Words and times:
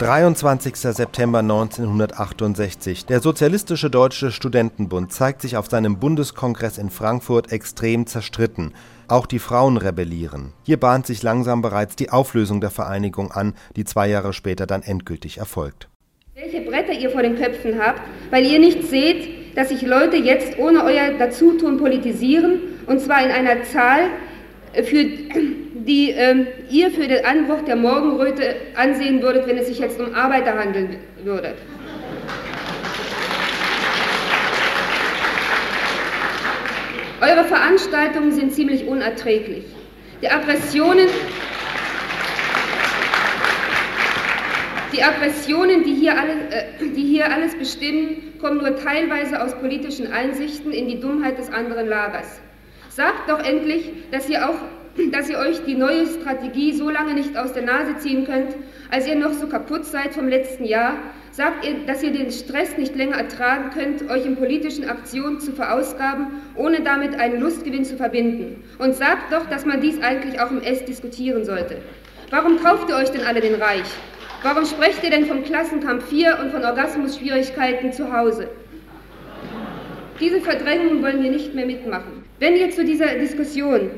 23. 0.00 0.76
September 0.76 1.40
1968. 1.40 3.04
Der 3.04 3.20
Sozialistische 3.20 3.90
Deutsche 3.90 4.32
Studentenbund 4.32 5.12
zeigt 5.12 5.42
sich 5.42 5.58
auf 5.58 5.66
seinem 5.66 5.98
Bundeskongress 5.98 6.78
in 6.78 6.88
Frankfurt 6.88 7.52
extrem 7.52 8.06
zerstritten. 8.06 8.72
Auch 9.08 9.26
die 9.26 9.38
Frauen 9.38 9.76
rebellieren. 9.76 10.54
Hier 10.64 10.78
bahnt 10.78 11.06
sich 11.06 11.22
langsam 11.22 11.60
bereits 11.60 11.96
die 11.96 12.08
Auflösung 12.08 12.62
der 12.62 12.70
Vereinigung 12.70 13.30
an, 13.30 13.52
die 13.76 13.84
zwei 13.84 14.08
Jahre 14.08 14.32
später 14.32 14.66
dann 14.66 14.80
endgültig 14.80 15.36
erfolgt. 15.36 15.90
Welche 16.34 16.62
Bretter 16.62 16.94
ihr 16.94 17.10
vor 17.10 17.20
den 17.20 17.36
Köpfen 17.36 17.78
habt, 17.78 18.00
weil 18.30 18.46
ihr 18.46 18.58
nicht 18.58 18.88
seht, 18.88 19.54
dass 19.54 19.68
sich 19.68 19.82
Leute 19.82 20.16
jetzt 20.16 20.58
ohne 20.58 20.82
euer 20.82 21.18
Dazutun 21.18 21.76
politisieren, 21.76 22.60
und 22.86 23.02
zwar 23.02 23.22
in 23.22 23.30
einer 23.30 23.64
Zahl, 23.64 24.08
für 24.72 25.04
die 25.04 26.10
ähm, 26.10 26.46
ihr 26.70 26.90
für 26.90 27.08
den 27.08 27.24
Anbruch 27.24 27.62
der 27.62 27.76
Morgenröte 27.76 28.54
ansehen 28.76 29.22
würdet, 29.22 29.46
wenn 29.46 29.58
es 29.58 29.66
sich 29.66 29.78
jetzt 29.78 30.00
um 30.00 30.14
Arbeiter 30.14 30.56
handeln 30.58 30.96
würde. 31.24 31.54
Eure 37.20 37.44
Veranstaltungen 37.44 38.32
sind 38.32 38.54
ziemlich 38.54 38.86
unerträglich. 38.86 39.64
Die 40.22 40.30
Aggressionen, 40.30 41.08
die 44.92 45.02
Aggressionen, 45.02 45.84
die 45.84 45.94
hier, 45.94 46.18
alle, 46.18 46.32
äh, 46.50 46.88
die 46.96 47.02
hier 47.02 47.30
alles 47.30 47.54
bestimmen, 47.56 48.38
kommen 48.40 48.58
nur 48.58 48.76
teilweise 48.76 49.42
aus 49.42 49.54
politischen 49.56 50.10
Einsichten 50.10 50.72
in 50.72 50.88
die 50.88 51.00
Dummheit 51.00 51.38
des 51.38 51.52
anderen 51.52 51.88
Lagers. 51.88 52.40
Sagt 53.00 53.30
doch 53.30 53.42
endlich, 53.42 53.92
dass 54.10 54.28
ihr 54.28 54.46
auch 54.46 54.56
dass 55.10 55.30
ihr 55.30 55.38
euch 55.38 55.64
die 55.64 55.76
neue 55.76 56.06
Strategie 56.06 56.74
so 56.74 56.90
lange 56.90 57.14
nicht 57.14 57.34
aus 57.34 57.54
der 57.54 57.62
Nase 57.62 57.96
ziehen 57.96 58.26
könnt, 58.26 58.54
als 58.90 59.06
ihr 59.06 59.14
noch 59.14 59.32
so 59.32 59.46
kaputt 59.46 59.86
seid 59.86 60.12
vom 60.12 60.28
letzten 60.28 60.66
Jahr, 60.66 60.98
sagt 61.30 61.64
ihr, 61.64 61.86
dass 61.86 62.02
ihr 62.02 62.12
den 62.12 62.30
Stress 62.30 62.76
nicht 62.76 62.94
länger 62.94 63.16
ertragen 63.16 63.70
könnt, 63.70 64.10
euch 64.10 64.26
in 64.26 64.36
politischen 64.36 64.86
Aktionen 64.86 65.40
zu 65.40 65.52
verausgaben, 65.52 66.26
ohne 66.56 66.82
damit 66.82 67.18
einen 67.18 67.40
Lustgewinn 67.40 67.86
zu 67.86 67.96
verbinden. 67.96 68.62
Und 68.76 68.94
sagt 68.94 69.32
doch, 69.32 69.46
dass 69.46 69.64
man 69.64 69.80
dies 69.80 70.02
eigentlich 70.02 70.38
auch 70.38 70.50
im 70.50 70.60
S 70.60 70.84
diskutieren 70.84 71.46
sollte. 71.46 71.78
Warum 72.28 72.62
kauft 72.62 72.90
ihr 72.90 72.96
euch 72.96 73.08
denn 73.08 73.26
alle 73.26 73.40
den 73.40 73.54
Reich? 73.54 73.88
Warum 74.42 74.66
sprecht 74.66 75.02
ihr 75.04 75.10
denn 75.10 75.24
vom 75.24 75.42
Klassenkampf 75.42 76.10
4 76.10 76.38
und 76.42 76.50
von 76.52 76.62
Orgasmusschwierigkeiten 76.62 77.94
zu 77.94 78.14
Hause? 78.14 78.50
Diese 80.20 80.42
Verdrängung 80.42 81.02
wollen 81.02 81.22
wir 81.22 81.30
nicht 81.30 81.54
mehr 81.54 81.64
mitmachen. 81.64 82.19
Wenn 82.40 82.56
ihr 82.56 82.70
zu 82.70 82.84
dieser 82.86 83.18
Diskussion 83.18 83.90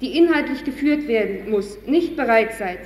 die 0.00 0.16
inhaltlich 0.16 0.62
geführt 0.62 1.08
werden 1.08 1.50
muss, 1.50 1.76
nicht 1.84 2.16
bereit 2.16 2.54
seid, 2.54 2.78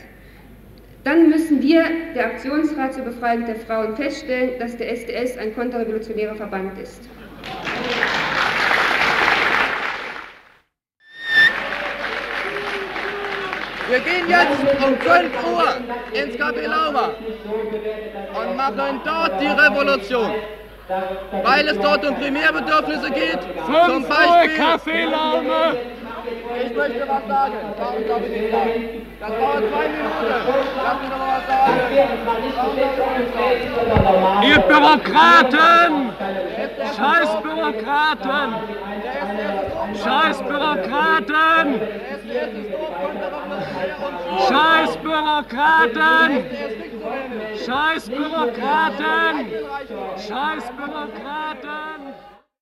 dann 1.04 1.28
müssen 1.28 1.60
wir, 1.60 1.84
der 2.14 2.24
Aktionsrat 2.28 2.94
zur 2.94 3.04
Befreiung 3.04 3.44
der 3.44 3.56
Frauen, 3.56 3.94
feststellen, 3.94 4.58
dass 4.58 4.78
der 4.78 4.90
SDS 4.90 5.36
ein 5.36 5.54
konterrevolutionärer 5.54 6.34
Verband 6.34 6.78
ist. 6.78 7.02
Wir 13.90 13.98
gehen 13.98 14.26
jetzt 14.26 14.82
um 14.82 14.96
5 14.96 15.46
Uhr 15.52 15.76
ins 16.14 16.36
Café 16.36 16.64
und 18.40 18.56
machen 18.56 19.00
dort 19.04 19.38
die 19.42 19.46
Revolution. 19.46 20.32
Weil 21.42 21.68
es 21.68 21.78
dort 21.78 22.04
um 22.06 22.14
Primärbedürfnisse 22.16 23.10
geht. 23.10 23.38
5 23.66 23.86
Zum 23.86 24.08
Beispiel 24.08 24.50
Uhr 24.50 24.66
Café 24.66 25.04
Laume. 25.10 25.76
Ich 26.64 26.76
möchte 26.76 27.08
was 27.08 27.26
sagen. 27.26 27.54
Ich, 27.98 28.06
darf 28.06 28.20
ich 28.22 28.30
nicht 28.30 28.52
sagen? 28.52 29.06
Das 29.20 29.28
dauert 29.30 29.64
zwei 29.72 29.88
Minuten. 29.88 30.26
Lass 30.84 31.00
mich 31.00 31.10
mal 31.10 31.18
was 31.28 31.46
sagen. 31.46 31.72
Ihr 34.44 34.58
Bürokraten! 34.58 36.12
Scheiß 36.96 37.30
Bürokraten! 37.42 38.48
Scheiß 40.02 40.42
Bürokraten! 40.42 41.80
Scheiß 44.48 44.61
Bürokraten! 45.12 46.44
Scheiß 47.66 48.08
Bürokraten! 48.08 49.46
Scheiß 50.16 50.64
Bürokraten! 50.76 52.31